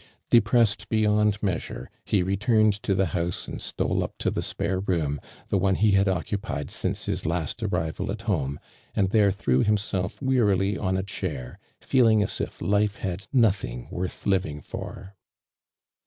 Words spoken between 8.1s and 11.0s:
at home, and there threw hiniaelf wet^rily on